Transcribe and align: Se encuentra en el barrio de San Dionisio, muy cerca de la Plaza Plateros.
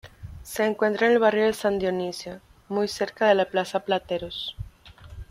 Se 0.41 0.65
encuentra 0.65 1.05
en 1.05 1.13
el 1.13 1.19
barrio 1.19 1.45
de 1.45 1.53
San 1.53 1.77
Dionisio, 1.77 2.39
muy 2.69 2.87
cerca 2.87 3.27
de 3.27 3.35
la 3.35 3.45
Plaza 3.45 3.81
Plateros. 3.81 4.55